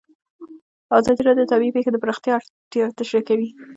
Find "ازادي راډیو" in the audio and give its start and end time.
0.97-1.45